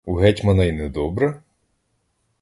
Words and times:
У 0.05 0.13
гетьмана 0.19 0.63
й 0.63 0.71
не 0.71 0.89
добре? 0.89 1.43